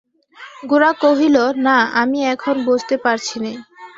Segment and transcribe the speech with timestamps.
[0.63, 1.35] গোরা কহিল,
[1.65, 3.51] না, আমি এখন বসতে পারছি নে।